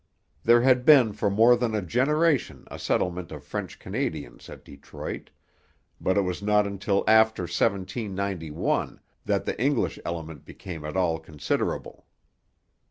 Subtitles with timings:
[0.43, 5.29] There had been for more than a generation a settlement of French Canadians at Detroit;
[5.99, 12.07] but it was not until after 1791 that the English element became at all considerable.